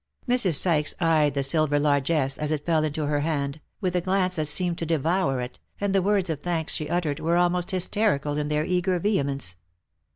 Mrs. 0.27 0.55
Sykes 0.55 0.95
eyed 0.99 1.35
the 1.35 1.43
silver 1.43 1.77
largesse, 1.77 2.39
as 2.39 2.51
it 2.51 2.65
fell 2.65 2.83
into 2.83 3.05
her 3.05 3.19
hand, 3.19 3.61
with 3.81 3.95
a 3.95 4.01
glance 4.01 4.37
that 4.37 4.47
seemed 4.47 4.79
to 4.79 4.85
devour 4.87 5.41
it, 5.41 5.59
and 5.79 5.93
the 5.93 6.01
words 6.01 6.27
of 6.27 6.39
thanks 6.39 6.73
she 6.73 6.89
uttered 6.89 7.19
were 7.19 7.37
almost 7.37 7.69
hysterical 7.69 8.35
in 8.35 8.47
their 8.47 8.65
eager 8.65 8.97
vehemence. 8.97 9.57